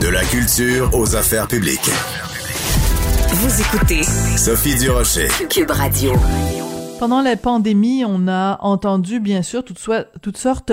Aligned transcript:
De 0.00 0.08
la 0.08 0.24
culture 0.24 0.90
aux 0.94 1.14
affaires 1.14 1.46
publiques. 1.46 1.90
Vous 3.34 3.60
écoutez 3.60 4.02
Sophie 4.02 4.78
Durocher. 4.78 5.28
Cube 5.50 5.70
Radio. 5.70 6.12
Pendant 6.98 7.20
la 7.20 7.36
pandémie, 7.36 8.04
on 8.06 8.26
a 8.26 8.58
entendu 8.62 9.20
bien 9.20 9.42
sûr 9.42 9.62
toutes, 9.62 9.86
toutes 10.22 10.36
sortes 10.38 10.72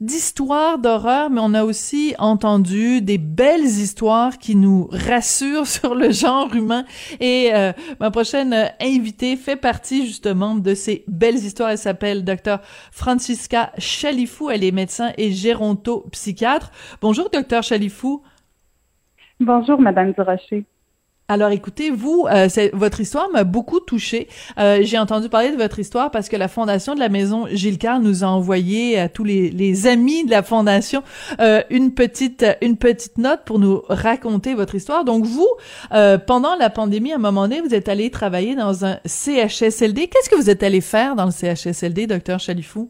d'histoires 0.00 0.78
d'horreur, 0.78 1.30
mais 1.30 1.40
on 1.42 1.54
a 1.54 1.64
aussi 1.64 2.14
entendu 2.18 3.00
des 3.00 3.16
belles 3.16 3.64
histoires 3.64 4.36
qui 4.36 4.56
nous 4.56 4.88
rassurent 4.90 5.66
sur 5.66 5.94
le 5.94 6.10
genre 6.10 6.54
humain. 6.54 6.84
Et 7.18 7.52
euh, 7.54 7.72
ma 7.98 8.10
prochaine 8.10 8.70
invitée 8.80 9.36
fait 9.36 9.56
partie 9.56 10.06
justement 10.06 10.54
de 10.54 10.74
ces 10.74 11.02
belles 11.08 11.36
histoires. 11.36 11.70
Elle 11.70 11.78
s'appelle 11.78 12.24
Dr 12.24 12.58
Francisca 12.92 13.72
Chalifou. 13.78 14.50
Elle 14.50 14.64
est 14.64 14.72
médecin 14.72 15.12
et 15.16 15.32
géronto-psychiatre. 15.32 16.70
Bonjour, 17.00 17.30
Dr 17.30 17.62
Chalifou. 17.62 18.22
Bonjour, 19.40 19.80
Madame 19.80 20.12
Durocher. 20.12 20.64
Alors 21.28 21.50
écoutez, 21.50 21.90
vous, 21.90 22.26
euh, 22.30 22.46
votre 22.72 23.00
histoire 23.00 23.28
m'a 23.30 23.42
beaucoup 23.42 23.80
touchée. 23.80 24.28
Euh, 24.58 24.78
j'ai 24.82 24.96
entendu 24.96 25.28
parler 25.28 25.50
de 25.50 25.56
votre 25.56 25.80
histoire 25.80 26.12
parce 26.12 26.28
que 26.28 26.36
la 26.36 26.46
fondation 26.46 26.94
de 26.94 27.00
la 27.00 27.08
maison 27.08 27.48
Gilles 27.50 27.78
Carle 27.78 28.00
nous 28.02 28.22
a 28.22 28.28
envoyé 28.28 28.96
à 28.96 29.08
tous 29.08 29.24
les, 29.24 29.50
les 29.50 29.88
amis 29.88 30.24
de 30.24 30.30
la 30.30 30.44
fondation 30.44 31.02
euh, 31.40 31.62
une 31.68 31.92
petite 31.94 32.46
une 32.62 32.76
petite 32.76 33.18
note 33.18 33.40
pour 33.44 33.58
nous 33.58 33.82
raconter 33.88 34.54
votre 34.54 34.76
histoire. 34.76 35.04
Donc 35.04 35.24
vous, 35.24 35.48
euh, 35.92 36.16
pendant 36.16 36.54
la 36.54 36.70
pandémie, 36.70 37.12
à 37.12 37.16
un 37.16 37.18
moment 37.18 37.42
donné, 37.42 37.60
vous 37.60 37.74
êtes 37.74 37.88
allé 37.88 38.08
travailler 38.10 38.54
dans 38.54 38.84
un 38.84 38.98
CHSLD. 39.04 40.06
Qu'est-ce 40.06 40.30
que 40.30 40.36
vous 40.36 40.48
êtes 40.48 40.62
allé 40.62 40.80
faire 40.80 41.16
dans 41.16 41.26
le 41.26 41.32
CHSLD, 41.32 42.06
docteur 42.06 42.38
Chalifou? 42.38 42.88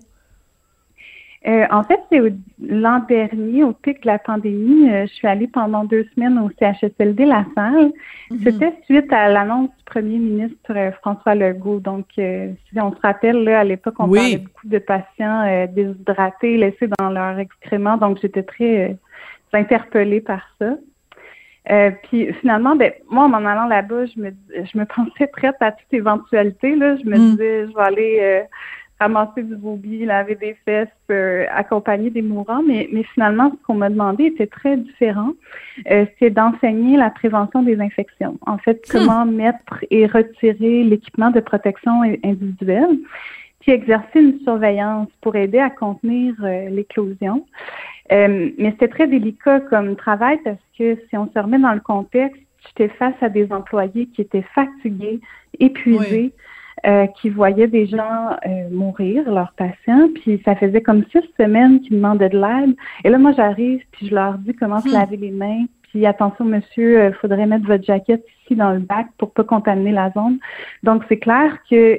Euh, 1.46 1.64
en 1.70 1.84
fait, 1.84 2.00
c'est 2.10 2.20
l'an 2.60 3.00
dernier, 3.08 3.62
au 3.62 3.72
pic 3.72 4.02
de 4.02 4.06
la 4.06 4.18
pandémie, 4.18 4.90
euh, 4.90 5.06
je 5.06 5.12
suis 5.12 5.28
allée 5.28 5.46
pendant 5.46 5.84
deux 5.84 6.04
semaines 6.14 6.38
au 6.38 6.50
CHSLD 6.58 7.24
La 7.24 7.44
Salle. 7.54 7.92
Mhm. 8.30 8.38
C'était 8.42 8.74
suite 8.84 9.12
à 9.12 9.28
l'annonce 9.28 9.70
du 9.78 9.84
premier 9.84 10.18
ministre 10.18 10.72
euh, 10.76 10.90
François 10.92 11.36
Legault. 11.36 11.78
Donc, 11.78 12.06
si 12.16 12.80
on 12.80 12.92
se 12.92 13.00
rappelle, 13.00 13.44
là, 13.44 13.60
à 13.60 13.64
l'époque, 13.64 13.94
on 13.98 14.08
parlait 14.08 14.38
beaucoup 14.38 14.66
de 14.66 14.78
patients 14.78 15.66
déshydratés, 15.68 16.56
laissés 16.56 16.88
dans 16.98 17.10
leur 17.10 17.38
excrément. 17.38 17.96
Donc, 17.96 18.18
j'étais 18.20 18.42
très 18.42 18.96
interpellée 19.52 20.20
par 20.20 20.42
ça. 20.58 20.74
puis 22.02 22.32
finalement, 22.40 22.74
ben, 22.74 22.92
moi, 23.08 23.24
en 23.24 23.28
m'en 23.28 23.36
allant 23.36 23.68
là-bas, 23.68 24.06
je 24.06 24.20
me, 24.20 24.30
je 24.50 24.78
me 24.78 24.84
pensais 24.96 25.28
prête 25.28 25.56
à 25.60 25.70
toute 25.70 25.92
éventualité. 25.92 26.74
Là. 26.74 26.96
Je 26.96 27.04
me 27.04 27.16
mhm. 27.16 27.30
disais, 27.30 27.66
je 27.68 27.74
vais 27.76 27.82
aller 27.82 28.46
ramasser 28.98 29.42
du 29.42 29.56
bobi, 29.56 30.04
laver 30.06 30.36
des 30.36 30.56
fesses, 30.64 30.88
euh, 31.10 31.44
accompagner 31.50 32.10
des 32.10 32.22
mourants, 32.22 32.62
mais, 32.62 32.88
mais 32.92 33.02
finalement, 33.02 33.50
ce 33.50 33.66
qu'on 33.66 33.74
m'a 33.74 33.90
demandé 33.90 34.24
était 34.24 34.46
très 34.46 34.76
différent. 34.76 35.32
Euh, 35.90 36.06
c'est 36.18 36.30
d'enseigner 36.30 36.96
la 36.96 37.10
prévention 37.10 37.62
des 37.62 37.78
infections. 37.80 38.38
En 38.46 38.58
fait, 38.58 38.82
hmm. 38.86 38.92
comment 38.92 39.26
mettre 39.26 39.84
et 39.90 40.06
retirer 40.06 40.82
l'équipement 40.84 41.30
de 41.30 41.40
protection 41.40 42.02
individuelle, 42.24 42.98
puis 43.60 43.72
exercer 43.72 44.20
une 44.20 44.40
surveillance 44.40 45.08
pour 45.20 45.36
aider 45.36 45.58
à 45.58 45.70
contenir 45.70 46.34
euh, 46.42 46.68
l'éclosion. 46.70 47.44
Euh, 48.12 48.50
mais 48.56 48.70
c'était 48.70 48.88
très 48.88 49.08
délicat 49.08 49.60
comme 49.60 49.96
travail 49.96 50.38
parce 50.44 50.58
que 50.78 50.96
si 51.08 51.16
on 51.16 51.28
se 51.32 51.38
remet 51.38 51.58
dans 51.58 51.72
le 51.72 51.80
contexte, 51.80 52.40
j'étais 52.66 52.88
face 52.94 53.14
à 53.20 53.28
des 53.28 53.52
employés 53.52 54.06
qui 54.06 54.22
étaient 54.22 54.46
fatigués, 54.54 55.20
épuisés. 55.58 56.32
Euh, 56.84 57.06
qui 57.06 57.30
voyaient 57.30 57.68
des 57.68 57.86
gens 57.86 58.36
euh, 58.46 58.68
mourir, 58.70 59.28
leurs 59.32 59.52
patients, 59.52 60.08
puis 60.14 60.42
ça 60.44 60.54
faisait 60.54 60.82
comme 60.82 61.04
six 61.10 61.22
semaines 61.38 61.80
qu'ils 61.80 61.96
demandaient 61.96 62.28
de 62.28 62.38
l'aide. 62.38 62.76
Et 63.02 63.08
là, 63.08 63.16
moi, 63.16 63.32
j'arrive, 63.32 63.82
puis 63.92 64.08
je 64.08 64.14
leur 64.14 64.36
dis 64.36 64.54
comment 64.54 64.80
se 64.82 64.88
hmm. 64.88 64.92
laver 64.92 65.16
les 65.16 65.30
mains, 65.30 65.64
puis 65.88 66.04
attention, 66.04 66.44
monsieur, 66.44 66.92
il 66.92 66.96
euh, 66.96 67.12
faudrait 67.14 67.46
mettre 67.46 67.66
votre 67.66 67.82
jaquette 67.82 68.24
ici 68.42 68.56
dans 68.56 68.72
le 68.72 68.80
bac 68.80 69.06
pour 69.16 69.32
pas 69.32 69.42
contaminer 69.42 69.92
la 69.92 70.10
zone. 70.10 70.38
Donc, 70.82 71.02
c'est 71.08 71.18
clair 71.18 71.56
que 71.68 71.98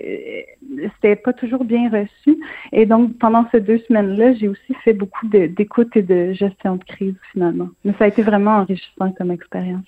c'était 0.94 1.16
pas 1.16 1.34
toujours 1.34 1.66
bien 1.66 1.90
reçu. 1.90 2.40
Et 2.72 2.86
donc, 2.86 3.18
pendant 3.18 3.46
ces 3.52 3.62
deux 3.62 3.80
semaines-là, 3.80 4.36
j'ai 4.36 4.48
aussi 4.48 4.76
fait 4.84 4.94
beaucoup 4.94 5.28
d'écoute 5.28 5.98
et 5.98 6.04
de 6.04 6.34
gestion 6.34 6.76
de 6.76 6.84
crise, 6.84 7.18
finalement. 7.32 7.70
Mais 7.84 7.94
ça 7.98 8.06
a 8.06 8.08
été 8.08 8.22
vraiment 8.22 8.58
enrichissant 8.58 9.12
comme 9.18 9.32
expérience. 9.32 9.86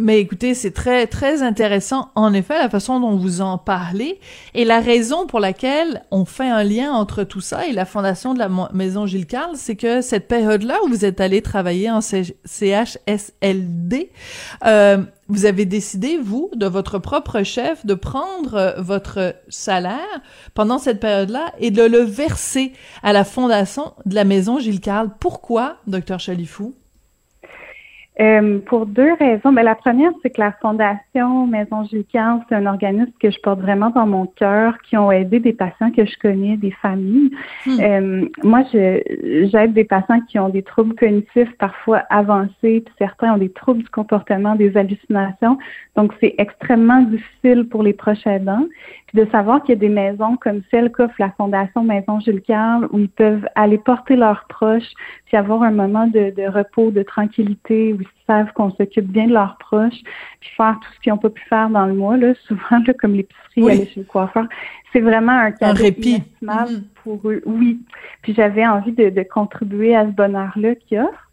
Mais 0.00 0.20
écoutez, 0.20 0.54
c'est 0.54 0.70
très 0.70 1.08
très 1.08 1.42
intéressant 1.42 2.10
en 2.14 2.32
effet 2.32 2.56
la 2.56 2.70
façon 2.70 3.00
dont 3.00 3.16
vous 3.16 3.40
en 3.40 3.58
parlez 3.58 4.20
et 4.54 4.64
la 4.64 4.78
raison 4.78 5.26
pour 5.26 5.40
laquelle 5.40 6.04
on 6.12 6.24
fait 6.24 6.48
un 6.48 6.62
lien 6.62 6.92
entre 6.92 7.24
tout 7.24 7.40
ça 7.40 7.66
et 7.66 7.72
la 7.72 7.84
fondation 7.84 8.32
de 8.32 8.38
la 8.38 8.48
maison 8.72 9.06
Gilles 9.06 9.26
Carle, 9.26 9.56
c'est 9.56 9.74
que 9.74 10.00
cette 10.00 10.28
période-là 10.28 10.78
où 10.84 10.88
vous 10.88 11.04
êtes 11.04 11.20
allé 11.20 11.42
travailler 11.42 11.90
en 11.90 12.00
CHSLD, 12.00 12.92
euh, 14.64 14.98
vous 15.26 15.46
avez 15.46 15.64
décidé 15.64 16.16
vous 16.16 16.48
de 16.54 16.66
votre 16.66 17.00
propre 17.00 17.42
chef 17.42 17.84
de 17.84 17.94
prendre 17.94 18.76
votre 18.78 19.34
salaire 19.48 20.22
pendant 20.54 20.78
cette 20.78 21.00
période-là 21.00 21.52
et 21.58 21.72
de 21.72 21.82
le 21.82 22.02
verser 22.02 22.72
à 23.02 23.12
la 23.12 23.24
fondation 23.24 23.94
de 24.06 24.14
la 24.14 24.22
maison 24.22 24.60
Gilles 24.60 24.80
Carle. 24.80 25.10
Pourquoi, 25.18 25.78
docteur 25.88 26.20
Chalifou? 26.20 26.76
Euh, 28.20 28.58
pour 28.66 28.86
deux 28.86 29.12
raisons. 29.14 29.52
Mais 29.52 29.62
ben, 29.62 29.66
la 29.66 29.74
première, 29.76 30.10
c'est 30.22 30.30
que 30.30 30.40
la 30.40 30.50
Fondation 30.50 31.46
Maison 31.46 31.84
Gilles 31.84 32.04
c'est 32.10 32.54
un 32.54 32.66
organisme 32.66 33.12
que 33.20 33.30
je 33.30 33.38
porte 33.40 33.60
vraiment 33.60 33.90
dans 33.90 34.06
mon 34.06 34.26
cœur, 34.26 34.76
qui 34.82 34.96
ont 34.96 35.12
aidé 35.12 35.38
des 35.38 35.52
patients 35.52 35.92
que 35.92 36.04
je 36.04 36.18
connais, 36.18 36.56
des 36.56 36.72
familles. 36.72 37.30
Hmm. 37.64 37.80
Euh, 37.80 38.24
moi, 38.42 38.64
j'aide 38.72 39.72
des 39.72 39.84
patients 39.84 40.20
qui 40.28 40.36
ont 40.40 40.48
des 40.48 40.62
troubles 40.62 40.96
cognitifs 40.96 41.56
parfois 41.58 42.02
avancés, 42.10 42.82
puis 42.84 42.94
certains 42.98 43.34
ont 43.34 43.38
des 43.38 43.52
troubles 43.52 43.84
du 43.84 43.88
comportement, 43.88 44.56
des 44.56 44.76
hallucinations. 44.76 45.56
Donc, 45.94 46.12
c'est 46.20 46.34
extrêmement 46.38 47.02
difficile 47.02 47.68
pour 47.68 47.84
les 47.84 47.92
proches 47.92 48.26
aidants. 48.26 48.66
Puis 49.06 49.24
de 49.24 49.30
savoir 49.30 49.62
qu'il 49.62 49.74
y 49.74 49.78
a 49.78 49.80
des 49.80 49.88
maisons 49.88 50.36
comme 50.36 50.62
celle 50.70 50.92
qu'offre 50.92 51.14
la 51.18 51.30
Fondation 51.30 51.82
Maison 51.82 52.20
Jules 52.20 52.42
Carle 52.42 52.88
où 52.92 52.98
ils 52.98 53.08
peuvent 53.08 53.46
aller 53.54 53.78
porter 53.78 54.16
leurs 54.16 54.44
proches, 54.48 54.90
puis 55.26 55.36
avoir 55.36 55.62
un 55.62 55.70
moment 55.70 56.06
de, 56.06 56.48
repos, 56.48 56.90
de 56.90 57.02
tranquillité, 57.02 57.94
où 57.94 58.02
savent 58.26 58.52
qu'on 58.52 58.70
s'occupe 58.70 59.06
bien 59.06 59.26
de 59.26 59.32
leurs 59.32 59.56
proches, 59.58 60.02
puis 60.40 60.50
faire 60.56 60.78
tout 60.80 60.88
ce 60.94 61.00
qu'ils 61.00 61.12
n'ont 61.12 61.18
pas 61.18 61.30
pu 61.30 61.42
faire 61.48 61.70
dans 61.70 61.86
le 61.86 61.94
mois, 61.94 62.16
là, 62.16 62.34
souvent 62.46 62.82
là, 62.86 62.92
comme 62.94 63.14
l'épicerie, 63.14 63.70
aller 63.70 63.86
chez 63.86 64.00
le 64.00 64.06
coiffeur. 64.06 64.46
C'est 64.92 65.00
vraiment 65.00 65.32
un 65.32 65.50
cadeau 65.52 65.82
mm-hmm. 65.82 66.82
pour 67.02 67.20
eux. 67.28 67.42
Oui. 67.46 67.80
Puis 68.22 68.34
j'avais 68.34 68.66
envie 68.66 68.92
de, 68.92 69.10
de 69.10 69.22
contribuer 69.22 69.94
à 69.94 70.06
ce 70.06 70.12
bonheur-là 70.12 70.74
qu'ils 70.76 71.00
offrent. 71.00 71.28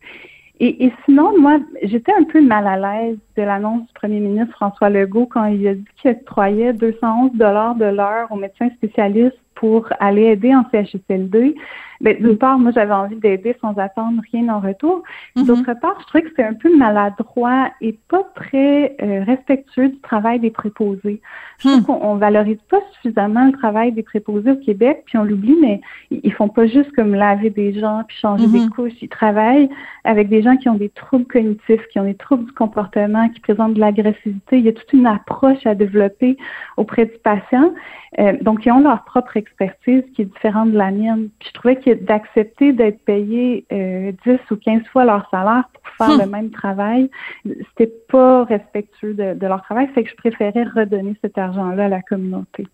Et, 0.59 0.85
et, 0.85 0.93
sinon, 1.03 1.37
moi, 1.37 1.59
j'étais 1.83 2.13
un 2.13 2.23
peu 2.23 2.41
mal 2.41 2.65
à 2.65 2.77
l'aise 2.77 3.17
de 3.35 3.43
l'annonce 3.43 3.85
du 3.87 3.93
premier 3.93 4.21
ministre 4.21 4.53
François 4.53 4.89
Legault 4.89 5.25
quand 5.25 5.45
il 5.45 5.67
a 5.67 5.75
dit 5.75 5.85
qu'il 5.97 6.11
octroyait 6.11 6.71
211 6.71 7.31
dollars 7.33 7.75
de 7.75 7.85
l'heure 7.85 8.31
aux 8.31 8.37
médecins 8.37 8.69
spécialistes 8.77 9.37
pour 9.55 9.87
aller 9.99 10.23
aider 10.23 10.53
en 10.53 10.63
CHSLD. 10.71 11.55
Ben, 12.01 12.17
d'une 12.21 12.37
part, 12.37 12.59
moi, 12.59 12.71
j'avais 12.71 12.93
envie 12.93 13.15
d'aider 13.15 13.55
sans 13.61 13.77
attendre 13.77 14.21
rien 14.31 14.49
en 14.49 14.59
retour. 14.59 15.01
Mm-hmm. 15.35 15.45
D'autre 15.45 15.73
part, 15.79 15.95
je 16.01 16.05
trouvais 16.07 16.23
que 16.23 16.29
c'était 16.29 16.43
un 16.43 16.53
peu 16.53 16.75
maladroit 16.75 17.71
et 17.79 17.97
pas 18.09 18.23
très 18.35 18.95
euh, 19.01 19.23
respectueux 19.23 19.89
du 19.89 19.99
travail 20.01 20.39
des 20.39 20.51
préposés. 20.51 21.21
Je 21.59 21.69
trouve 21.69 21.81
hmm. 21.81 21.85
qu'on 21.85 22.15
valorise 22.15 22.59
pas 22.69 22.81
suffisamment 22.93 23.45
le 23.45 23.53
travail 23.53 23.93
des 23.93 24.03
préposés 24.03 24.51
au 24.51 24.57
Québec, 24.57 25.03
puis 25.05 25.17
on 25.17 25.23
l'oublie, 25.23 25.55
mais 25.61 25.79
ils 26.11 26.33
font 26.33 26.49
pas 26.49 26.67
juste 26.67 26.91
comme 26.91 27.15
laver 27.15 27.49
des 27.49 27.79
gens 27.79 28.03
puis 28.05 28.17
changer 28.17 28.47
des 28.47 28.59
mm-hmm. 28.59 28.69
couches. 28.69 29.01
Ils 29.01 29.09
travaillent 29.09 29.69
avec 30.03 30.27
des 30.27 30.41
gens 30.41 30.57
qui 30.57 30.67
ont 30.67 30.75
des 30.75 30.89
troubles 30.89 31.25
cognitifs, 31.25 31.87
qui 31.91 31.99
ont 31.99 32.03
des 32.03 32.15
troubles 32.15 32.45
du 32.45 32.51
comportement, 32.51 33.29
qui 33.29 33.39
présentent 33.39 33.75
de 33.75 33.79
l'agressivité. 33.79 34.57
Il 34.57 34.65
y 34.65 34.69
a 34.69 34.73
toute 34.73 34.91
une 34.91 35.07
approche 35.07 35.65
à 35.65 35.75
développer 35.75 36.37
auprès 36.75 37.05
du 37.05 37.17
patient. 37.23 37.73
Euh, 38.19 38.33
donc, 38.41 38.65
ils 38.65 38.71
ont 38.71 38.79
leur 38.79 39.03
propre 39.03 39.37
expertise 39.37 40.03
qui 40.15 40.21
est 40.21 40.25
différente 40.25 40.71
de 40.71 40.77
la 40.77 40.91
mienne. 40.91 41.29
Puis 41.39 41.49
je 41.49 41.53
trouvais 41.53 41.75
que 41.75 41.93
d'accepter 41.93 42.71
d'être 42.73 43.03
payé 43.03 43.65
euh, 43.71 44.11
10 44.25 44.39
ou 44.51 44.55
15 44.55 44.83
fois 44.91 45.05
leur 45.05 45.29
salaire 45.29 45.65
pour 45.73 46.07
faire 46.07 46.15
hmm. 46.15 46.21
le 46.21 46.27
même 46.27 46.49
travail, 46.51 47.09
c'était 47.45 47.91
pas 48.09 48.45
respectueux 48.45 49.13
de, 49.13 49.33
de, 49.33 49.47
leur 49.47 49.61
travail. 49.63 49.87
Fait 49.93 50.03
que 50.03 50.09
je 50.09 50.15
préférais 50.15 50.63
redonner 50.63 51.15
cet 51.21 51.37
argent-là 51.37 51.85
à 51.85 51.89
la 51.89 52.01
communauté. 52.01 52.67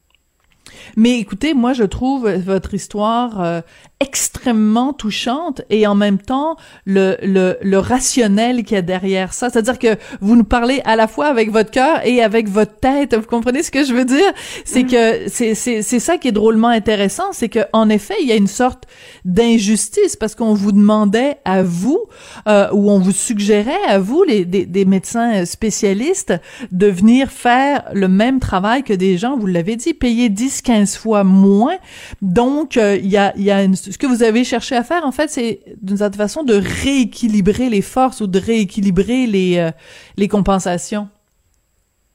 Mais 0.98 1.20
écoutez, 1.20 1.54
moi 1.54 1.74
je 1.74 1.84
trouve 1.84 2.30
votre 2.30 2.74
histoire 2.74 3.42
euh, 3.42 3.62
extrêmement 4.00 4.94
touchante 4.94 5.62
et 5.70 5.86
en 5.86 5.96
même 5.96 6.18
temps 6.18 6.56
le, 6.86 7.18
le, 7.22 7.58
le 7.62 7.78
rationnel 7.80 8.64
qu'il 8.64 8.76
y 8.76 8.78
a 8.78 8.82
derrière 8.82 9.34
ça. 9.34 9.50
C'est-à-dire 9.50 9.80
que 9.80 9.96
vous 10.22 10.36
nous 10.36 10.44
parlez 10.44 10.82
à 10.86 10.96
la 10.96 11.08
fois 11.08 11.28
avec 11.28 11.52
votre 11.52 11.72
cœur 11.72 12.06
et 12.06 12.22
avec 12.24 12.50
votre 12.50 12.80
tête. 12.80 13.16
Vous 13.16 13.28
comprenez 13.28 13.64
ce 13.64 13.72
que 13.72 13.84
je 13.84 13.94
veux 13.94 14.06
dire? 14.06 14.32
C'est 14.66 14.84
que 14.84 15.28
c'est, 15.28 15.56
c'est, 15.56 15.82
c'est 15.82 16.00
ça 16.00 16.18
qui 16.18 16.30
est 16.30 16.34
drôlement 16.34 16.70
intéressant, 16.70 17.32
c'est 17.32 17.50
que 17.50 17.60
en 17.74 17.90
effet, 17.90 18.16
il 18.22 18.28
y 18.28 18.32
a 18.32 18.36
une 18.36 18.48
sorte 18.48 18.86
d'injustice 19.24 20.16
parce 20.16 20.36
qu'on 20.36 20.54
vous 20.54 20.72
demandait 20.72 21.38
à 21.46 21.64
vous 21.64 22.00
euh, 22.48 22.70
ou 22.74 22.90
on 22.90 23.00
vous 23.00 23.12
suggérait 23.12 23.72
à 23.88 24.00
vous, 24.00 24.24
les, 24.24 24.46
des, 24.46 24.66
des 24.66 24.86
médecins 24.86 25.46
spécialistes, 25.46 26.34
de 26.72 26.88
venir 26.88 27.30
faire 27.30 27.84
le 27.94 28.08
même 28.08 28.40
travail 28.40 28.84
que 28.84 28.94
des 28.94 29.18
gens, 29.18 29.38
vous 29.38 29.48
l'avez 29.48 29.76
dit, 29.76 29.94
payer 29.94 30.30
10 30.30 30.51
10, 30.52 30.62
15 30.62 30.98
fois 30.98 31.24
moins. 31.24 31.78
Donc, 32.22 32.78
euh, 32.78 32.98
il 32.98 33.10
y 33.10 33.18
a, 33.18 33.34
y 33.38 33.52
a 33.52 33.74
ce 33.74 33.98
que 33.98 34.08
vous 34.08 34.24
avez 34.24 34.44
cherché 34.44 34.76
à 34.76 34.84
faire, 34.84 35.06
en 35.06 35.12
fait, 35.12 35.30
c'est 35.30 35.62
d'une 35.82 35.98
certaine 35.98 36.18
façon 36.18 36.44
de 36.44 36.54
rééquilibrer 36.54 37.70
les 37.70 37.82
forces 37.82 38.22
ou 38.22 38.28
de 38.28 38.40
rééquilibrer 38.40 39.26
les, 39.28 39.58
euh, 39.58 39.72
les 40.18 40.28
compensations. 40.28 41.08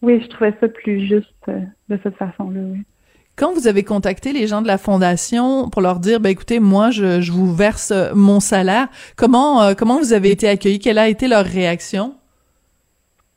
Oui, 0.02 0.20
je 0.22 0.28
trouvais 0.28 0.54
ça 0.60 0.68
plus 0.68 1.06
juste 1.06 1.32
de 1.48 1.98
cette 2.02 2.16
façon-là, 2.16 2.60
oui. 2.72 2.82
Quand 3.36 3.52
vous 3.52 3.66
avez 3.66 3.82
contacté 3.82 4.32
les 4.32 4.46
gens 4.46 4.62
de 4.62 4.66
la 4.66 4.78
fondation 4.78 5.68
pour 5.68 5.82
leur 5.82 6.00
dire, 6.00 6.20
ben 6.20 6.30
écoutez, 6.30 6.58
moi, 6.58 6.90
je, 6.90 7.20
je 7.20 7.32
vous 7.32 7.54
verse 7.54 7.92
mon 8.14 8.40
salaire, 8.40 8.88
comment 9.14 9.74
comment 9.74 9.98
vous 9.98 10.14
avez 10.14 10.30
été 10.30 10.48
accueillis? 10.48 10.78
Quelle 10.78 10.96
a 10.96 11.08
été 11.08 11.28
leur 11.28 11.44
réaction? 11.44 12.14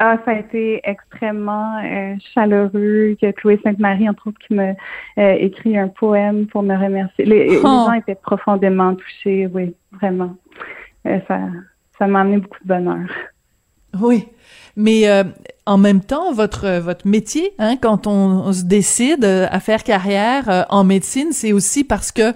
Ah, 0.02 0.18
ça 0.24 0.32
a 0.32 0.36
été 0.36 0.80
extrêmement 0.86 1.78
euh, 1.84 2.16
chaleureux. 2.34 3.18
Que 3.22 3.32
Chloé 3.32 3.60
Sainte-Marie, 3.62 4.08
entre 4.08 4.28
autres, 4.28 4.40
qui 4.48 4.54
m'a 4.54 4.72
euh, 5.18 5.36
écrit 5.40 5.78
un 5.78 5.90
poème 5.90 6.48
pour 6.48 6.64
me 6.64 6.74
remercier. 6.74 7.26
Les, 7.26 7.58
oh. 7.58 7.64
gens 7.64 7.92
étaient 7.92 8.16
profondément 8.16 8.96
touchés, 8.96 9.50
oui, 9.54 9.76
vraiment. 9.92 10.38
Euh, 11.06 11.20
ça, 11.28 11.40
ça 11.98 12.08
m'a 12.08 12.22
amené 12.22 12.38
beaucoup 12.38 12.64
de 12.64 12.68
bonheur. 12.70 13.10
Oui, 14.00 14.28
mais 14.76 15.06
en 15.66 15.80
même 15.80 16.02
temps, 16.02 16.32
votre 16.32 16.78
votre 16.78 17.08
métier, 17.08 17.54
hein, 17.58 17.76
quand 17.76 18.06
on, 18.06 18.54
se 18.54 18.64
décide 18.64 19.26
à 19.26 19.60
faire 19.60 19.84
carrière 19.84 20.68
en 20.70 20.84
médecine, 20.84 21.30
c'est 21.32 21.54
aussi 21.54 21.84
parce 21.84 22.12
que 22.12 22.34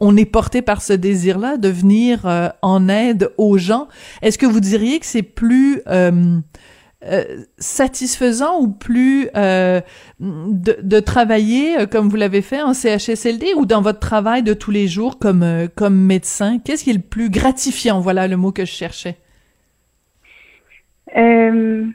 on 0.00 0.16
est 0.16 0.24
porté 0.24 0.62
par 0.62 0.82
ce 0.82 0.92
désir-là 0.92 1.58
de 1.58 1.68
venir 1.68 2.26
en 2.60 2.88
aide 2.88 3.30
aux 3.38 3.56
gens. 3.56 3.86
Est-ce 4.20 4.36
que 4.36 4.46
vous 4.46 4.58
diriez 4.58 4.98
que 4.98 5.06
c'est 5.06 5.22
plus 5.22 5.80
euh, 7.08 7.44
satisfaisant 7.58 8.60
ou 8.60 8.68
plus 8.68 9.28
euh, 9.36 9.80
de, 10.18 11.00
travailler 11.00 11.78
euh, 11.78 11.86
comme 11.86 12.08
vous 12.08 12.16
l'avez 12.16 12.42
fait 12.42 12.62
en 12.62 12.74
CHSLD 12.74 13.54
ou 13.56 13.64
dans 13.64 13.80
votre 13.80 14.00
travail 14.00 14.42
de 14.42 14.54
tous 14.54 14.70
les 14.70 14.88
jours 14.88 15.18
comme 15.18 15.68
comme 15.76 15.96
médecin? 15.96 16.58
Qu'est-ce 16.58 16.84
qui 16.84 16.90
est 16.90 16.94
le 16.94 16.98
plus 16.98 17.30
gratifiant? 17.30 18.00
Voilà 18.00 18.26
le 18.26 18.36
mot 18.36 18.50
que 18.50 18.64
je 18.64 18.72
cherchais. 18.72 19.16
je 21.14 21.92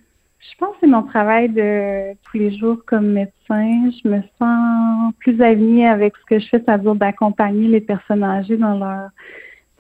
pense 0.58 0.70
que 0.70 0.78
c'est 0.82 0.88
mon 0.88 1.04
travail 1.04 1.50
de 1.50 2.14
tous 2.24 2.38
les 2.38 2.58
jours 2.58 2.78
comme 2.86 3.12
médecin. 3.12 3.90
Je 4.04 4.08
me 4.08 4.22
sens 4.40 5.14
plus 5.20 5.42
alignée 5.42 5.88
avec 5.88 6.14
ce 6.18 6.26
que 6.26 6.40
je 6.40 6.48
fais, 6.48 6.60
c'est-à-dire 6.60 6.96
d'accompagner 6.96 7.68
les 7.68 7.82
personnes 7.82 8.24
âgées 8.24 8.58
dans 8.58 8.78
leurs 8.78 9.10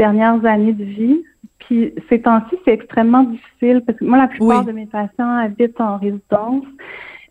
dernières 0.02 0.44
années 0.46 0.74
de 0.74 0.84
vie. 0.84 1.24
Puis 1.60 1.94
ces 2.10 2.22
temps-ci, 2.22 2.56
c'est 2.66 2.74
extrêmement 2.74 3.24
difficile 3.24 3.84
parce 3.86 4.00
que 4.00 4.06
moi, 4.06 4.18
la 4.18 4.28
plupart 4.28 4.66
de 4.66 4.72
mes 4.72 4.88
patients 4.88 5.36
habitent 5.38 5.80
en 5.80 5.98
résidence, 5.98 6.66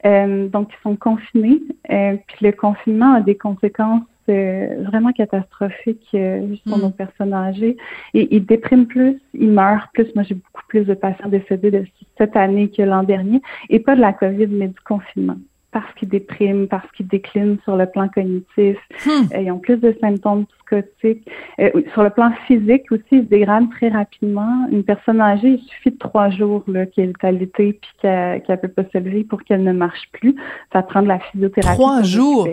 euh, 0.07 0.49
donc 0.49 0.69
ils 0.73 0.83
sont 0.85 0.95
confinés. 0.95 1.61
Euh, 1.91 2.17
puis 2.29 2.47
le 2.47 2.53
confinement 2.53 3.15
a 3.15 3.21
des 3.23 3.37
conséquences 3.37 4.05
euh, 4.29 4.85
vraiment 4.87 5.13
catastrophiques 5.13 6.11
sur 6.11 6.77
mm. 6.77 6.81
nos 6.81 6.91
personnes 6.91 7.35
âgées. 7.35 7.77
Et 8.15 8.37
ils 8.37 8.47
dépriment 8.47 8.87
plus, 8.87 9.21
ils 9.35 9.51
meurent 9.51 9.89
plus. 9.93 10.07
Moi, 10.15 10.23
j'ai 10.23 10.37
beaucoup 10.37 10.67
plus 10.69 10.85
de 10.85 10.95
patients 10.95 11.29
décédés 11.29 11.73
de 11.73 11.85
cette 12.19 12.37
année 12.37 12.71
que 12.71 12.83
l'an 12.83 13.03
dernier, 13.03 13.43
et 13.69 13.81
pas 13.81 13.97
de 13.97 14.01
la 14.01 14.13
COVID, 14.13 14.47
mais 14.47 14.69
du 14.69 14.81
confinement 14.85 15.39
parce 15.73 15.93
qu'ils 15.95 16.09
dépriment, 16.09 16.67
parce 16.67 16.91
qu'ils 16.93 17.07
déclinent 17.07 17.59
sur 17.65 17.77
le 17.77 17.87
plan 17.87 18.09
cognitif. 18.09 18.77
Hmm. 19.07 19.27
Ils 19.39 19.51
ont 19.51 19.59
plus 19.59 19.77
de 19.77 19.97
symptômes 20.01 20.47
psychotiques. 20.47 21.29
Euh, 21.61 21.71
sur 21.93 22.03
le 22.03 22.11
plan 22.11 22.33
physique 22.47 22.91
aussi, 22.91 23.05
ils 23.13 23.25
se 23.25 23.29
dégradent 23.29 23.71
très 23.71 23.89
rapidement. 23.89 24.67
Une 24.71 24.83
personne 24.83 25.21
âgée, 25.21 25.61
il 25.61 25.63
suffit 25.69 25.91
de 25.91 25.99
trois 25.99 26.31
jours 26.31 26.65
qu'elle 26.65 27.11
est 27.11 27.25
alitée 27.25 27.79
puis 27.81 27.91
qu'elle 28.01 28.43
ne 28.49 28.57
peut 28.57 28.69
pas 28.69 28.85
se 28.93 28.99
lever 28.99 29.25
pour 29.25 29.43
qu'elle 29.45 29.63
ne 29.63 29.73
marche 29.73 30.09
plus. 30.13 30.35
Ça 30.73 30.83
prend 30.83 31.03
de 31.03 31.09
la 31.09 31.21
physiothérapie. 31.21 31.77
Trois 31.77 32.03
jours? 32.03 32.49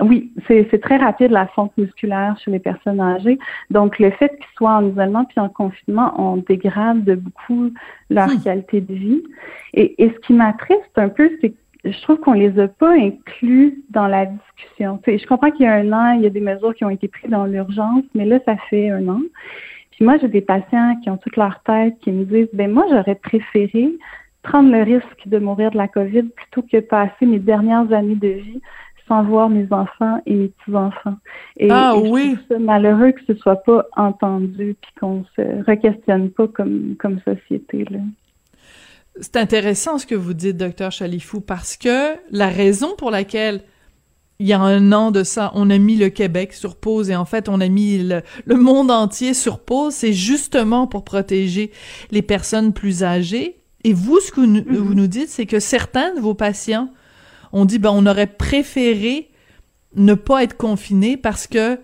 Oui, 0.00 0.32
c'est 0.48 0.80
très 0.80 0.96
rapide 0.96 1.32
la 1.32 1.46
fonte 1.48 1.76
musculaire 1.76 2.34
chez 2.42 2.50
les 2.50 2.58
personnes 2.58 2.98
âgées. 2.98 3.38
Donc, 3.70 3.98
le 3.98 4.10
fait 4.12 4.30
qu'ils 4.30 4.56
soient 4.56 4.76
en 4.76 4.88
isolement 4.88 5.26
puis 5.26 5.38
en 5.38 5.50
confinement, 5.50 6.14
on 6.16 6.38
dégrade 6.38 7.04
beaucoup 7.16 7.70
leur 8.08 8.28
hmm. 8.28 8.42
qualité 8.42 8.80
de 8.80 8.94
vie. 8.94 9.22
Et, 9.74 10.02
et 10.02 10.08
ce 10.08 10.26
qui 10.26 10.32
m'attriste 10.32 10.96
un 10.96 11.10
peu, 11.10 11.30
c'est 11.42 11.52
je 11.84 12.00
trouve 12.02 12.18
qu'on 12.18 12.32
les 12.32 12.58
a 12.60 12.68
pas 12.68 12.92
inclus 12.92 13.82
dans 13.90 14.06
la 14.06 14.26
discussion. 14.26 15.00
je 15.06 15.26
comprends 15.26 15.50
qu'il 15.50 15.66
y 15.66 15.68
a 15.68 15.74
un 15.74 15.92
an, 15.92 16.12
il 16.12 16.22
y 16.22 16.26
a 16.26 16.30
des 16.30 16.40
mesures 16.40 16.74
qui 16.74 16.84
ont 16.84 16.90
été 16.90 17.08
prises 17.08 17.30
dans 17.30 17.46
l'urgence, 17.46 18.04
mais 18.14 18.24
là, 18.24 18.38
ça 18.46 18.56
fait 18.70 18.90
un 18.90 19.08
an. 19.08 19.20
Puis 19.90 20.04
moi, 20.04 20.16
j'ai 20.18 20.28
des 20.28 20.40
patients 20.40 20.96
qui 21.02 21.10
ont 21.10 21.16
toute 21.16 21.36
leur 21.36 21.60
tête, 21.64 21.98
qui 22.00 22.12
me 22.12 22.24
disent, 22.24 22.48
ben 22.52 22.70
moi, 22.70 22.86
j'aurais 22.90 23.16
préféré 23.16 23.92
prendre 24.42 24.70
le 24.70 24.82
risque 24.82 25.26
de 25.26 25.38
mourir 25.38 25.70
de 25.70 25.76
la 25.76 25.88
COVID 25.88 26.22
plutôt 26.22 26.62
que 26.62 26.78
passer 26.80 27.26
mes 27.26 27.38
dernières 27.38 27.92
années 27.92 28.16
de 28.16 28.28
vie 28.28 28.60
sans 29.08 29.24
voir 29.24 29.48
mes 29.50 29.66
enfants 29.72 30.20
et 30.26 30.34
mes 30.34 30.48
petits-enfants. 30.48 31.16
Et, 31.56 31.68
ah 31.70 31.94
oui. 31.96 32.36
C'est 32.48 32.58
malheureux 32.58 33.12
que 33.12 33.24
ce 33.26 33.34
soit 33.34 33.56
pas 33.56 33.86
entendu 33.96 34.76
puis 34.80 34.92
qu'on 35.00 35.24
se 35.36 35.62
re-questionne 35.64 36.30
pas 36.30 36.46
comme, 36.46 36.94
comme 36.98 37.18
société, 37.20 37.84
là. 37.90 37.98
C'est 39.20 39.36
intéressant 39.36 39.98
ce 39.98 40.06
que 40.06 40.14
vous 40.14 40.32
dites, 40.32 40.56
docteur 40.56 40.90
Chalifou, 40.90 41.40
parce 41.40 41.76
que 41.76 42.14
la 42.30 42.48
raison 42.48 42.94
pour 42.96 43.10
laquelle 43.10 43.62
il 44.38 44.48
y 44.48 44.52
a 44.52 44.60
un 44.60 44.90
an 44.90 45.12
de 45.12 45.22
ça, 45.22 45.52
on 45.54 45.70
a 45.70 45.78
mis 45.78 45.96
le 45.96 46.08
Québec 46.08 46.52
sur 46.52 46.74
pause 46.74 47.10
et 47.10 47.16
en 47.16 47.24
fait, 47.24 47.48
on 47.48 47.60
a 47.60 47.68
mis 47.68 47.98
le, 47.98 48.22
monde 48.56 48.90
entier 48.90 49.34
sur 49.34 49.60
pause, 49.60 49.94
c'est 49.94 50.12
justement 50.12 50.88
pour 50.88 51.04
protéger 51.04 51.70
les 52.10 52.22
personnes 52.22 52.72
plus 52.72 53.04
âgées. 53.04 53.56
Et 53.84 53.92
vous, 53.92 54.18
ce 54.18 54.32
que 54.32 54.40
vous, 54.40 54.46
mm-hmm. 54.46 54.94
nous 54.94 55.06
dites, 55.06 55.28
c'est 55.28 55.46
que 55.46 55.60
certains 55.60 56.12
de 56.14 56.20
vos 56.20 56.34
patients 56.34 56.90
ont 57.52 57.64
dit, 57.66 57.78
ben, 57.78 57.90
on 57.92 58.04
aurait 58.06 58.26
préféré 58.26 59.30
ne 59.94 60.14
pas 60.14 60.42
être 60.42 60.56
confinés 60.56 61.16
parce 61.16 61.46
que 61.46 61.78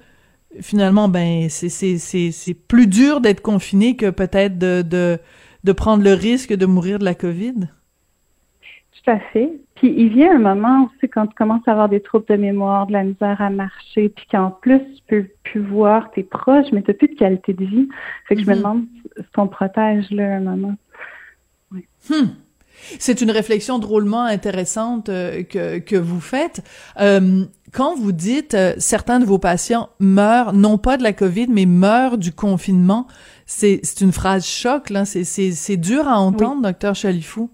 finalement, 0.61 1.09
ben, 1.09 1.49
c'est 1.51 2.55
plus 2.67 2.87
dur 2.87 3.21
d'être 3.21 3.43
confiné 3.43 3.95
que 3.95 4.11
peut-être 4.11 4.59
de 4.59 4.83
de 4.83 5.21
prendre 5.73 6.03
le 6.03 6.13
risque 6.13 6.53
de 6.53 6.67
mourir 6.67 6.99
de 6.99 7.05
la 7.05 7.15
COVID? 7.15 7.69
Tout 8.93 9.11
à 9.11 9.19
fait. 9.19 9.53
Puis 9.77 9.95
il 9.97 10.09
vient 10.09 10.35
un 10.35 10.39
moment 10.39 10.87
aussi 10.87 11.09
quand 11.09 11.27
tu 11.27 11.35
commences 11.35 11.67
à 11.67 11.73
avoir 11.73 11.89
des 11.89 12.01
troubles 12.01 12.27
de 12.29 12.37
mémoire, 12.37 12.87
de 12.87 12.93
la 12.93 13.05
misère 13.05 13.41
à 13.41 13.51
marcher, 13.51 14.09
puis 14.09 14.27
qu'en 14.31 14.51
plus 14.51 14.79
tu 14.79 15.03
peux 15.07 15.27
plus 15.45 15.61
voir 15.61 16.11
tes 16.11 16.25
proches, 16.25 16.67
mais 16.73 16.83
tu 16.83 16.91
n'as 16.91 16.97
plus 16.97 17.09
de 17.09 17.15
qualité 17.15 17.53
de 17.53 17.65
vie. 17.65 17.89
Fait 18.27 18.35
que 18.35 18.43
je 18.43 18.47
me 18.47 18.55
mm-hmm. 18.55 18.59
demande 18.59 18.85
si 19.17 19.39
on 19.39 19.47
protège 19.47 20.11
là 20.11 20.37
un 20.37 20.41
moment. 20.41 20.75
Hmm. 22.09 22.29
C'est 22.99 23.21
une 23.21 23.31
réflexion 23.31 23.79
drôlement 23.79 24.25
intéressante 24.25 25.09
euh, 25.09 25.43
que, 25.43 25.79
que 25.79 25.97
vous 25.97 26.21
faites. 26.21 26.63
Euh, 27.01 27.45
quand 27.73 27.97
vous 27.97 28.13
dites 28.13 28.55
euh, 28.55 28.75
certains 28.79 29.21
de 29.21 29.25
vos 29.25 29.39
patients 29.39 29.91
meurent 30.01 30.53
non 30.53 30.79
pas 30.79 30.97
de 30.97 31.03
la 31.03 31.13
COVID 31.13 31.49
mais 31.49 31.67
meurent 31.67 32.19
du 32.19 32.33
confinement, 32.33 33.07
c'est 33.47 33.81
une 34.01 34.13
phrase 34.13 34.47
choc 34.47 34.91
là, 34.91 35.05
c'est 35.05 35.77
dur 35.77 36.07
à 36.07 36.19
entendre, 36.19 36.63
docteur 36.63 36.95
Chalifou. 36.95 37.51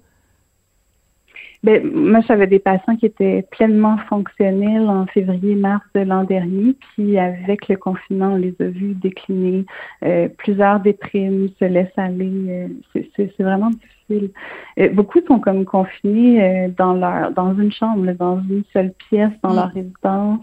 Ben, 1.62 1.82
moi, 1.94 2.20
j'avais 2.28 2.46
des 2.46 2.58
patients 2.58 2.94
qui 2.96 3.06
étaient 3.06 3.46
pleinement 3.50 3.96
fonctionnels 4.10 4.86
en 4.86 5.06
février-mars 5.06 5.82
de 5.94 6.00
l'an 6.00 6.24
dernier, 6.24 6.74
puis 6.74 7.16
avec 7.18 7.68
le 7.68 7.76
confinement, 7.76 8.34
on 8.34 8.36
les 8.36 8.54
a 8.60 8.64
vus 8.64 8.92
décliner. 8.92 9.64
Euh, 10.04 10.28
plusieurs 10.36 10.80
déprimes 10.80 11.48
se 11.58 11.64
laissent 11.64 11.96
aller. 11.96 12.68
C'est 13.16 13.42
vraiment 13.42 13.70
difficile. 14.08 14.30
Euh, 14.78 14.88
beaucoup 14.90 15.20
sont 15.26 15.38
comme 15.38 15.64
confinés 15.64 16.68
dans 16.76 16.94
leur 16.94 17.30
dans 17.32 17.54
une 17.54 17.72
chambre, 17.72 18.12
dans 18.12 18.40
une 18.48 18.64
seule 18.72 18.92
pièce, 19.08 19.32
dans 19.42 19.52
mm. 19.52 19.56
leur 19.56 19.70
résidence. 19.70 20.40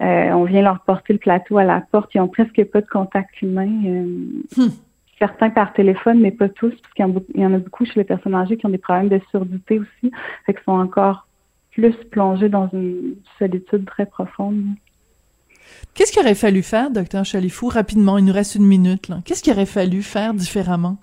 on 0.00 0.44
vient 0.44 0.62
leur 0.62 0.80
porter 0.80 1.12
le 1.12 1.18
plateau 1.18 1.58
à 1.58 1.64
la 1.64 1.80
porte. 1.80 2.14
Ils 2.14 2.20
ont 2.20 2.28
presque 2.28 2.64
pas 2.64 2.80
de 2.80 2.88
contact 2.88 3.40
humain. 3.42 3.70
Hmm 4.56 4.68
certains 5.18 5.50
par 5.50 5.72
téléphone, 5.72 6.20
mais 6.20 6.30
pas 6.30 6.48
tous, 6.48 6.74
parce 6.82 6.94
qu'il 6.94 7.40
y, 7.40 7.44
en 7.46 7.54
a 7.54 7.58
beaucoup 7.58 7.84
chez 7.84 7.94
les 7.96 8.04
personnes 8.04 8.34
âgées 8.34 8.56
qui 8.56 8.66
ont 8.66 8.70
des 8.70 8.78
problèmes 8.78 9.08
de 9.08 9.20
surdité 9.30 9.78
aussi, 9.78 10.12
fait 10.44 10.54
qu'ils 10.54 10.64
sont 10.64 10.72
encore 10.72 11.26
plus 11.72 11.94
plongés 12.10 12.48
dans 12.48 12.68
une 12.72 13.16
solitude 13.38 13.84
très 13.86 14.06
profonde. 14.06 14.62
Qu'est-ce 15.94 16.12
qu'il 16.12 16.22
aurait 16.22 16.34
fallu 16.34 16.62
faire, 16.62 16.90
docteur 16.90 17.24
Chalifou, 17.24 17.68
rapidement, 17.68 18.18
il 18.18 18.24
nous 18.24 18.32
reste 18.32 18.54
une 18.54 18.66
minute, 18.66 19.08
là. 19.08 19.20
Qu'est-ce 19.24 19.42
qu'il 19.42 19.52
aurait 19.52 19.66
fallu 19.66 20.02
faire 20.02 20.34
différemment? 20.34 20.98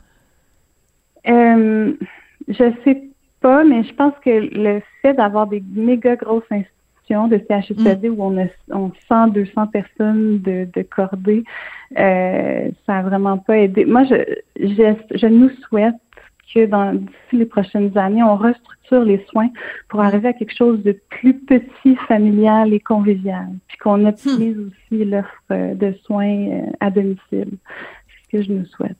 Euh, 1.28 1.94
je 2.48 2.74
sais 2.84 3.04
pas, 3.42 3.64
mais 3.64 3.84
je 3.84 3.94
pense 3.94 4.14
que 4.24 4.30
le 4.30 4.82
fait 5.02 5.14
d'avoir 5.14 5.48
des 5.48 5.64
méga 5.74 6.16
grosses 6.16 6.44
institutions 6.52 7.28
de 7.28 7.42
CHSLD 7.48 8.10
mm. 8.10 8.14
où 8.14 8.24
on 8.24 8.42
a 8.42 8.48
on 8.72 8.92
100, 9.08 9.28
200 9.28 9.68
personnes 9.68 10.40
de, 10.40 10.68
de 10.74 10.82
cordées, 10.84 11.44
euh, 11.98 12.70
ça 12.86 12.98
a 12.98 13.02
vraiment 13.02 13.38
pas 13.38 13.58
aidé. 13.58 13.86
Moi, 13.86 14.06
je, 14.06 14.16
je, 14.60 14.94
je 15.18 15.28
nous 15.28 15.50
souhaite 15.68 15.96
que 16.54 16.66
dans 16.66 16.94
d'ici 16.94 17.34
les 17.34 17.46
prochaines 17.46 17.98
années, 17.98 18.24
on 18.24 18.36
restructure 18.36 19.04
les 19.04 19.26
soins 19.30 19.50
pour 19.90 20.02
arriver 20.02 20.30
à 20.30 20.34
quelque 20.34 20.56
chose 20.56 20.84
de 20.84 20.98
plus 21.10 21.34
petit, 21.34 21.96
familial 22.08 22.74
et 22.74 22.80
convivial, 22.80 23.48
puis 23.68 23.78
qu'on 23.78 24.06
optimise 24.06 24.58
hmm. 24.58 24.70
aussi 24.70 25.06
l'offre 25.06 25.74
de 25.76 25.94
soins 26.06 26.48
euh, 26.48 26.62
à 26.80 26.90
domicile. 26.92 27.58
C'est 28.32 28.38
ce 28.38 28.38
que 28.38 28.42
je 28.44 28.52
nous 28.52 28.66
souhaite. 28.66 28.98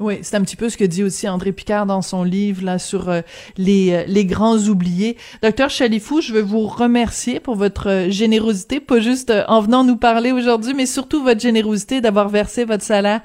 Oui, 0.00 0.20
c'est 0.22 0.36
un 0.36 0.42
petit 0.42 0.54
peu 0.54 0.68
ce 0.68 0.76
que 0.76 0.84
dit 0.84 1.02
aussi 1.02 1.28
André 1.28 1.50
Picard 1.50 1.84
dans 1.84 2.02
son 2.02 2.22
livre 2.22 2.64
là 2.64 2.78
sur 2.78 3.08
euh, 3.08 3.22
les 3.56 3.90
euh, 3.90 4.04
les 4.06 4.26
grands 4.26 4.56
oubliés. 4.56 5.16
Docteur 5.42 5.70
Chalifou, 5.70 6.20
je 6.20 6.32
veux 6.32 6.40
vous 6.40 6.68
remercier 6.68 7.40
pour 7.40 7.56
votre 7.56 7.88
euh, 7.88 8.08
générosité, 8.08 8.78
pas 8.78 9.00
juste 9.00 9.32
en 9.48 9.60
venant 9.60 9.82
nous 9.82 9.96
parler 9.96 10.30
aujourd'hui, 10.30 10.72
mais 10.72 10.86
surtout 10.86 11.24
votre 11.24 11.40
générosité 11.40 12.00
d'avoir 12.00 12.28
versé 12.28 12.64
votre 12.64 12.84
salaire 12.84 13.22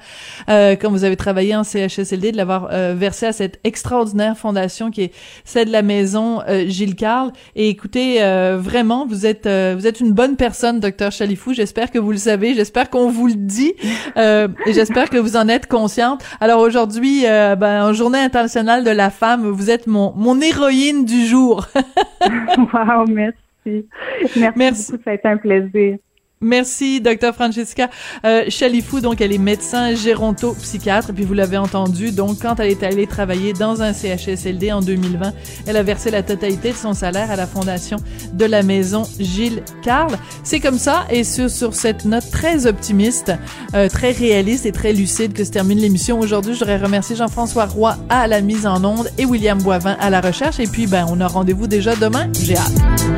quand 0.48 0.90
vous 0.90 1.04
avez 1.04 1.16
travaillé 1.16 1.54
en 1.54 1.62
CHSLD, 1.62 2.32
de 2.32 2.36
l'avoir 2.36 2.68
versé 2.94 3.26
à 3.26 3.32
cette 3.32 3.60
extraordinaire 3.64 4.36
fondation 4.36 4.90
qui 4.90 5.02
est 5.02 5.12
celle 5.44 5.68
de 5.68 5.72
la 5.72 5.82
maison 5.82 6.42
Gilles 6.66 6.96
Carle. 6.96 7.32
Et 7.56 7.68
écoutez, 7.68 8.18
vraiment, 8.58 9.06
vous 9.06 9.26
êtes 9.26 9.46
vous 9.46 9.86
êtes 9.86 10.00
une 10.00 10.12
bonne 10.12 10.36
personne, 10.36 10.80
docteur 10.80 11.12
Chalifou. 11.12 11.54
J'espère 11.54 11.90
que 11.90 11.98
vous 11.98 12.12
le 12.12 12.18
savez, 12.18 12.54
j'espère 12.54 12.90
qu'on 12.90 13.10
vous 13.10 13.28
le 13.28 13.34
dit, 13.34 13.74
et 14.16 14.72
j'espère 14.72 15.10
que 15.10 15.18
vous 15.18 15.36
en 15.36 15.48
êtes 15.48 15.66
consciente. 15.66 16.22
Alors 16.40 16.63
aujourd'hui, 16.64 17.26
euh, 17.26 17.54
ben, 17.56 17.84
en 17.84 17.92
Journée 17.92 18.18
internationale 18.18 18.84
de 18.84 18.90
la 18.90 19.10
femme, 19.10 19.42
vous 19.50 19.70
êtes 19.70 19.86
mon, 19.86 20.12
mon 20.16 20.40
héroïne 20.40 21.04
du 21.04 21.26
jour. 21.26 21.66
wow, 22.58 23.06
merci. 23.08 23.86
Merci, 24.36 24.52
merci. 24.56 24.92
beaucoup, 24.92 25.04
ça 25.04 25.10
a 25.10 25.14
été 25.14 25.28
un 25.28 25.36
plaisir. 25.36 25.96
Merci, 26.40 27.00
docteur 27.00 27.34
Francesca 27.34 27.88
euh, 28.26 28.44
Chalifou. 28.48 29.00
Donc, 29.00 29.20
elle 29.20 29.32
est 29.32 29.38
médecin 29.38 29.94
géronto-psychiatre. 29.94 31.12
Puis, 31.14 31.24
vous 31.24 31.32
l'avez 31.32 31.56
entendu. 31.56 32.10
Donc, 32.10 32.40
quand 32.42 32.60
elle 32.60 32.70
est 32.70 32.82
allée 32.82 33.06
travailler 33.06 33.52
dans 33.52 33.80
un 33.82 33.92
CHSLD 33.92 34.70
en 34.70 34.80
2020, 34.80 35.32
elle 35.66 35.76
a 35.76 35.82
versé 35.82 36.10
la 36.10 36.22
totalité 36.22 36.72
de 36.72 36.76
son 36.76 36.92
salaire 36.92 37.30
à 37.30 37.36
la 37.36 37.46
fondation 37.46 37.96
de 38.34 38.44
la 38.44 38.62
maison 38.62 39.04
Gilles 39.18 39.62
Carle. 39.82 40.18
C'est 40.42 40.60
comme 40.60 40.78
ça. 40.78 41.06
Et 41.08 41.24
sur, 41.24 41.48
sur 41.48 41.74
cette 41.74 42.04
note 42.04 42.30
très 42.30 42.66
optimiste, 42.66 43.32
euh, 43.74 43.88
très 43.88 44.10
réaliste 44.10 44.66
et 44.66 44.72
très 44.72 44.92
lucide 44.92 45.32
que 45.32 45.44
se 45.44 45.50
termine 45.50 45.78
l'émission 45.78 46.20
aujourd'hui, 46.20 46.52
je 46.52 46.58
voudrais 46.58 46.76
remercier 46.76 47.16
Jean-François 47.16 47.64
Roy 47.64 47.96
à 48.10 48.26
la 48.26 48.42
mise 48.42 48.66
en 48.66 48.84
onde 48.84 49.08
et 49.16 49.24
William 49.24 49.62
Boivin 49.62 49.96
à 49.98 50.10
la 50.10 50.20
recherche. 50.20 50.60
Et 50.60 50.66
puis, 50.66 50.86
ben, 50.86 51.06
on 51.08 51.20
a 51.20 51.26
rendez-vous 51.26 51.68
déjà 51.68 51.96
demain. 51.96 52.28
J'ai 52.38 52.56
hâte. 52.56 53.13